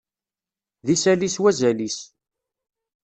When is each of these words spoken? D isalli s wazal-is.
D 0.85 0.87
isalli 0.93 1.29
s 1.35 1.37
wazal-is. 1.41 1.97